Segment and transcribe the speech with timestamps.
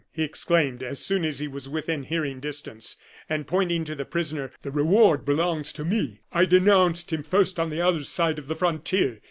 [0.11, 2.97] he exclaimed, as soon as he was within hearing distance,
[3.29, 4.51] and pointing to the prisoner.
[4.63, 8.55] "The reward belongs to me I denounced him first on the other side of the
[8.55, 9.19] frontier.